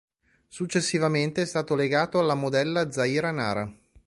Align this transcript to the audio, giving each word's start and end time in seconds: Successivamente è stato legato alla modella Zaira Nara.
Successivamente 0.47 1.43
è 1.43 1.45
stato 1.45 1.75
legato 1.75 2.17
alla 2.17 2.33
modella 2.33 2.89
Zaira 2.91 3.29
Nara. 3.29 3.71